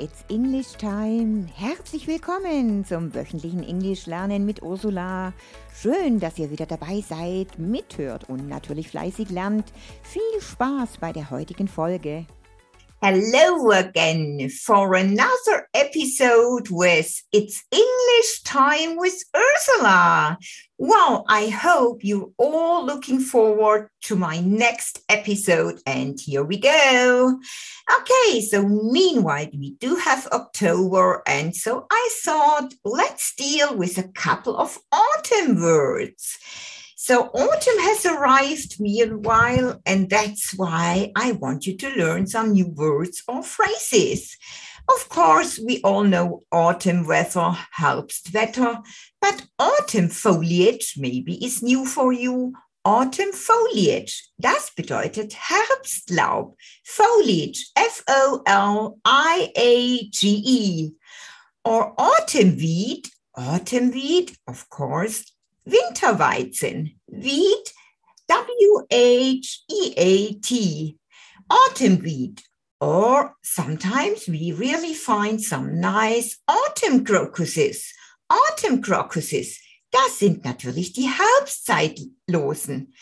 [0.00, 1.46] it's English Time.
[1.54, 5.34] Herzlich willkommen zum wöchentlichen Englisch lernen mit Ursula.
[5.78, 9.72] Schön, dass ihr wieder dabei seid, mithört und natürlich fleißig lernt.
[10.02, 12.24] Viel Spaß bei der heutigen Folge.
[13.02, 20.38] Hello again for another episode with It's English Time with Ursula.
[20.76, 27.38] Well, I hope you're all looking forward to my next episode, and here we go.
[27.98, 34.08] Okay, so meanwhile, we do have October, and so I thought let's deal with a
[34.08, 36.38] couple of autumn words.
[36.96, 42.68] So autumn has arrived meanwhile, and that's why I want you to learn some new
[42.68, 44.36] words or phrases.
[44.88, 48.78] Of course, we all know autumn weather helps better,
[49.20, 52.54] but autumn foliage maybe is new for you.
[52.82, 56.56] Autumn foliage, das bedeutet Herbstlaub.
[56.82, 58.96] Foliage, F-O-L-I-A-G-E.
[61.62, 65.24] Or autumn wheat, autumn wheat, of course,
[65.68, 67.74] Winterweizen, wheat,
[68.28, 70.96] W H E A T,
[71.50, 72.42] autumn wheat.
[72.80, 77.92] Or sometimes we really find some nice autumn crocuses.
[78.30, 79.58] Autumn crocuses,
[79.90, 82.94] das sind natürlich die Herbstzeitlosen.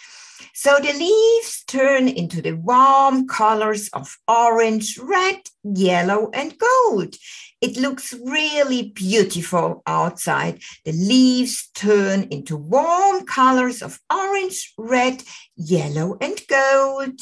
[0.55, 7.15] So the leaves turn into the warm colors of orange, red, yellow, and gold.
[7.61, 10.61] It looks really beautiful outside.
[10.85, 15.23] The leaves turn into warm colors of orange, red,
[15.55, 17.21] yellow, and gold.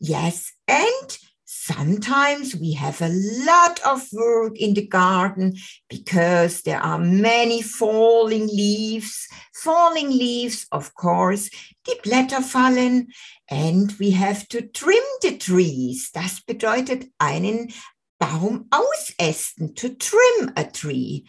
[0.00, 1.18] Yes, and
[1.64, 3.14] Sometimes we have a
[3.46, 5.54] lot of work in the garden
[5.88, 9.28] because there are many falling leaves.
[9.54, 11.50] Falling leaves, of course,
[11.84, 13.06] die Blätter fallen
[13.48, 16.10] and we have to trim the trees.
[16.12, 17.72] Das bedeutet einen
[18.18, 21.24] Baum ausästen, to trim a tree.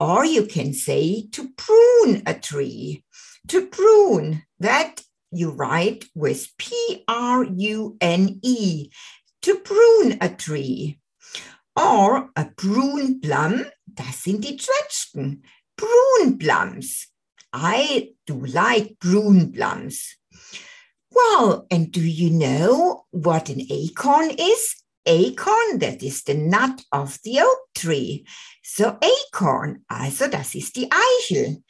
[0.00, 3.04] Or you can say to prune a tree.
[3.48, 8.90] To prune, that you write with P R U N E
[9.46, 10.98] to prune a tree.
[11.76, 15.44] Or a prune plum, das sind die Zwetschgen.
[15.76, 17.06] Prune plums.
[17.52, 20.16] I do like prune plums.
[21.12, 24.82] Well, and do you know what an acorn is?
[25.06, 28.26] Acorn, that is the nut of the oak tree.
[28.64, 31.62] So acorn, also das ist die Eichel.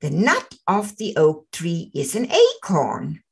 [0.00, 3.23] The nut of the oak tree is an acorn.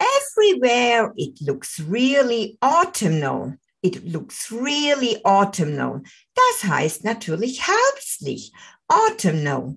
[0.00, 3.54] Everywhere it looks really autumnal.
[3.82, 6.02] It looks really autumnal.
[6.34, 8.52] Das heißt natürlich herbstlich,
[8.88, 9.76] autumnal.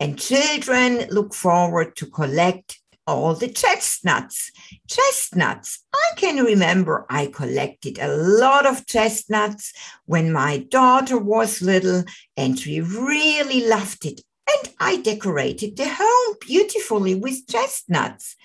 [0.00, 4.50] And children look forward to collect all the chestnuts.
[4.88, 5.84] Chestnuts.
[5.94, 9.72] I can remember I collected a lot of chestnuts
[10.06, 12.04] when my daughter was little
[12.36, 14.20] and she really loved it.
[14.46, 18.36] And I decorated the home beautifully with chestnuts.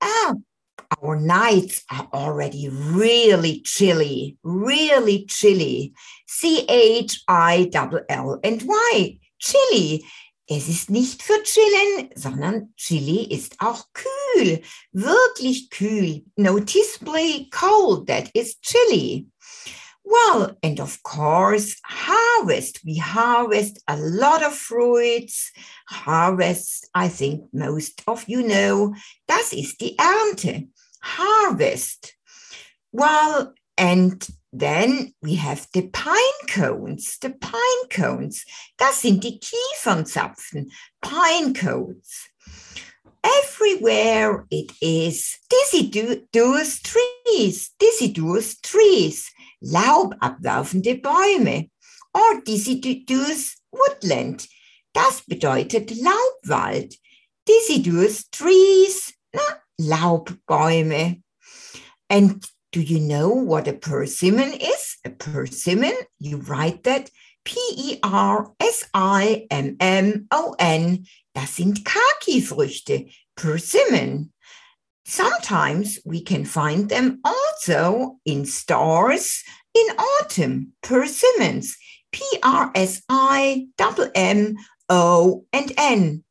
[0.00, 0.34] Ah,
[1.02, 5.94] our nights are already really chilly, really chilly.
[6.26, 10.04] C H I L L and Y, chilly.
[10.48, 18.30] Es ist nicht für chillen, sondern chilly ist auch kühl, wirklich kühl, noticeably cold, that
[18.32, 19.26] is chilly.
[20.08, 22.80] Well, and of course, harvest.
[22.84, 25.50] We harvest a lot of fruits.
[25.88, 28.94] Harvest, I think most of you know,
[29.26, 30.68] das ist die Ernte
[31.06, 32.14] harvest.
[32.92, 38.44] Well, and then we have the pine cones, the pine cones.
[38.78, 40.70] Das sind die Kiefernzapfen,
[41.02, 42.28] pine cones.
[43.22, 49.30] Everywhere it is deciduous trees, deciduous trees,
[49.62, 51.70] laubablaufende Bäume.
[52.14, 54.48] Or deciduous woodland.
[54.94, 56.96] Das bedeutet Laubwald.
[57.46, 59.42] Deciduous trees, na,
[59.80, 61.22] Laubbäume.
[62.08, 64.96] And do you know what a persimmon is?
[65.04, 67.10] A persimmon, you write that
[67.44, 68.56] P-E-R-S-I-M-M-O-N.
[71.34, 74.32] Das sind Kaki-Früchte, persimmon.
[75.04, 79.44] Sometimes we can find them also in stores
[79.76, 81.76] in autumn, persimmons,
[82.12, 83.04] P-R-S-I-M-M-O
[85.52, 86.24] and N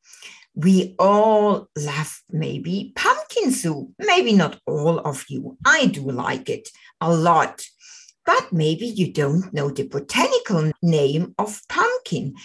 [0.55, 3.89] we all love maybe pumpkin soup.
[3.99, 5.57] Maybe not all of you.
[5.65, 6.69] I do like it
[7.01, 7.65] a lot.
[8.25, 12.35] But maybe you don't know the botanical name of pumpkin.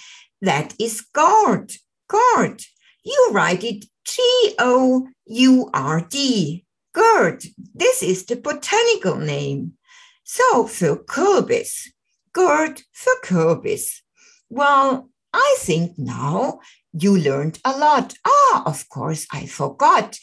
[0.43, 1.73] That is gourd.
[2.09, 2.63] Gourd.
[3.05, 6.65] You write it G O U R D.
[6.93, 7.45] Gourd.
[7.75, 9.75] This is the botanical name.
[10.33, 11.91] So für Kürbis.
[12.33, 14.05] Gourd für Kürbis.
[14.49, 16.61] Well, I think now
[16.93, 18.15] you learned a lot.
[18.25, 20.21] Ah, of course, I forgot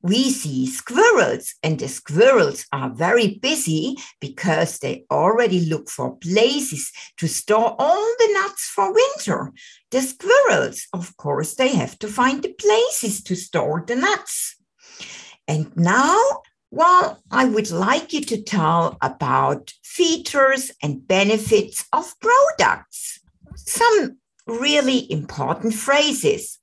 [0.00, 6.92] we see squirrels, and the squirrels are very busy because they already look for places
[7.16, 9.52] to store all the nuts for winter.
[9.90, 14.54] The squirrels, of course, they have to find the places to store the nuts.
[15.48, 16.16] And now,
[16.70, 23.20] well, I would like you to tell about features and benefits of products.
[23.56, 26.58] Some really important phrases.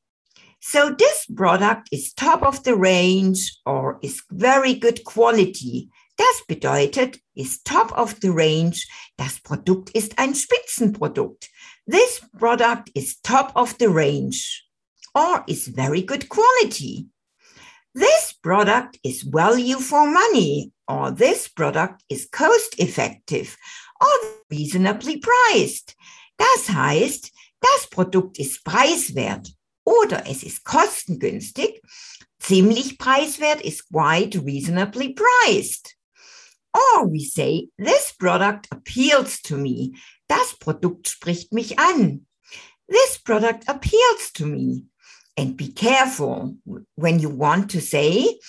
[0.60, 5.90] So this product is top of the range or is very good quality.
[6.18, 8.88] Das bedeutet, ist top of the range.
[9.18, 11.50] Das Produkt ist ein Spitzenprodukt.
[11.86, 14.66] This product is top of the range
[15.14, 17.10] or is very good quality.
[17.94, 23.58] This product is value for money or this product is cost effective
[24.00, 24.08] or
[24.52, 25.96] reasonably priced.
[26.38, 29.48] Das heißt, das Produkt ist preiswert
[29.84, 31.82] oder es ist kostengünstig.
[32.40, 35.96] Ziemlich preiswert is quite reasonably priced.
[36.72, 39.94] Or we say, this product appeals to me.
[40.28, 42.28] Das Produkt spricht mich an.
[42.88, 44.86] This product appeals to me.
[45.38, 46.56] And be careful
[46.96, 48.40] when you want to say,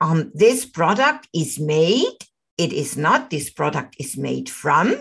[0.00, 2.16] um, this product is made.
[2.58, 4.96] It is not this product is made from,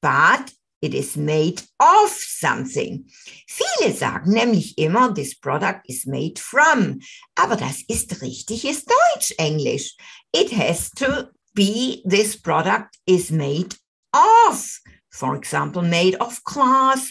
[0.00, 0.52] but
[0.82, 3.06] It is made of something.
[3.46, 7.00] Viele sagen nämlich immer, this product is made from.
[7.34, 9.96] Aber das ist richtiges Deutsch, Englisch.
[10.32, 13.74] It has to be, this product is made
[14.12, 14.80] of.
[15.10, 17.10] For example, made of glass.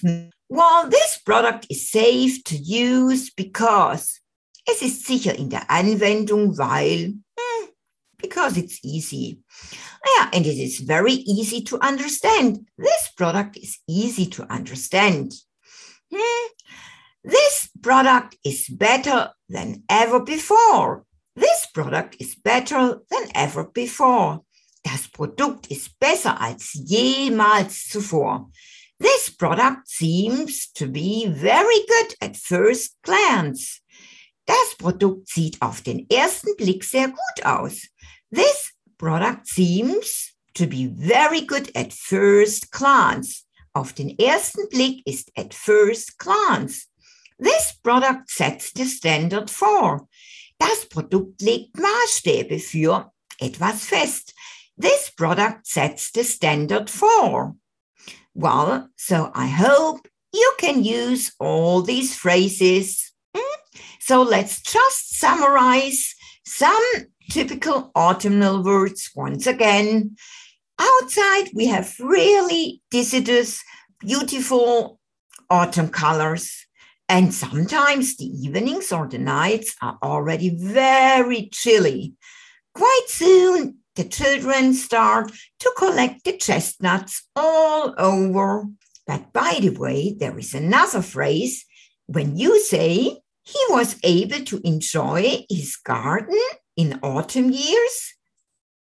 [0.49, 4.19] Well, this product is safe to use because.
[4.67, 7.13] Es ist sicher in der Anwendung, weil.
[7.37, 7.65] Hmm,
[8.17, 9.39] because it's easy.
[10.05, 12.67] Yeah, and it is very easy to understand.
[12.77, 15.33] This product is easy to understand.
[16.13, 16.47] Hmm.
[17.23, 21.05] This product is better than ever before.
[21.35, 24.41] This product is better than ever before.
[24.83, 28.51] Das Produkt ist besser als jemals zuvor.
[28.99, 33.81] This product seems to be very good at first glance.
[34.47, 37.87] Das Produkt sieht auf den ersten Blick sehr gut aus.
[38.31, 43.43] This product seems to be very good at first glance.
[43.73, 46.87] Auf den ersten Blick ist at first glance.
[47.37, 50.07] This product sets the standard for.
[50.57, 54.33] Das Produkt legt Maßstäbe für etwas fest.
[54.79, 57.57] This product sets the standard for.
[58.35, 63.13] Well, so I hope you can use all these phrases.
[63.35, 63.59] Hmm?
[64.01, 66.13] So let's just summarize
[66.45, 66.83] some
[67.29, 70.17] typical autumnal words once again.
[70.77, 73.63] Outside, we have really deciduous,
[74.01, 74.99] beautiful
[75.49, 76.65] autumn colors.
[77.07, 82.15] And sometimes the evenings or the nights are already very chilly.
[82.73, 88.65] Quite soon, the children start to collect the chestnuts all over.
[89.07, 91.65] But by the way, there is another phrase
[92.07, 96.39] when you say he was able to enjoy his garden
[96.75, 98.13] in autumn years.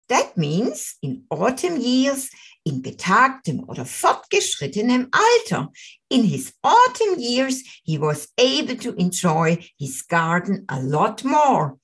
[0.09, 2.29] That means in autumn years,
[2.65, 5.69] in betagtem oder fortgeschrittenem Alter.
[6.09, 11.77] In his autumn years, he was able to enjoy his garden a lot more.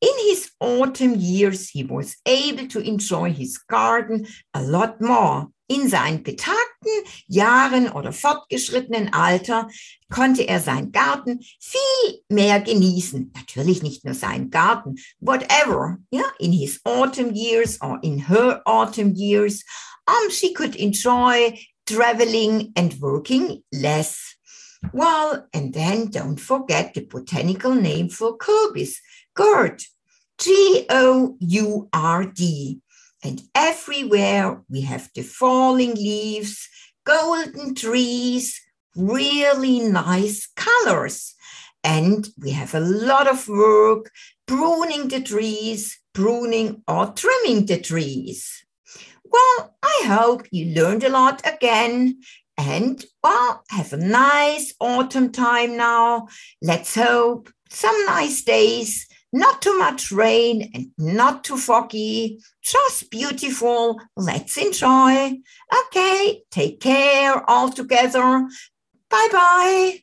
[0.00, 5.48] In his autumn years, he was able to enjoy his garden a lot more.
[5.70, 9.68] In seinen betagten Jahren oder fortgeschrittenen Alter
[10.08, 13.32] konnte er seinen Garten viel mehr genießen.
[13.34, 15.98] Natürlich nicht nur seinen Garten, whatever.
[16.10, 19.62] Yeah, in his autumn years or in her autumn years,
[20.06, 24.37] um, she could enjoy traveling and working less.
[24.92, 28.96] Well, and then don't forget the botanical name for Kürbis,
[29.34, 29.82] gourd,
[30.38, 32.80] G O U R D.
[33.22, 36.68] And everywhere we have the falling leaves,
[37.04, 38.60] golden trees,
[38.94, 41.34] really nice colors.
[41.82, 44.10] And we have a lot of work
[44.46, 48.64] pruning the trees, pruning or trimming the trees.
[49.24, 52.20] Well, I hope you learned a lot again.
[52.58, 56.28] And well, have a nice autumn time now.
[56.60, 64.00] Let's hope some nice days not too much rain and not too foggy, just beautiful.
[64.16, 65.38] Let's enjoy.
[65.86, 68.48] Okay, take care all together.
[69.10, 70.02] Bye bye.